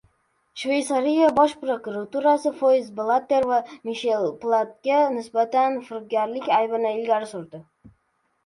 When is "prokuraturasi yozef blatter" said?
1.65-3.43